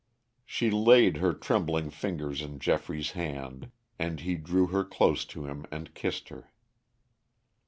[0.47, 3.69] She laid her trembling fingers in Geoffrey's hand,
[3.99, 6.49] and he drew her close to him and kissed her.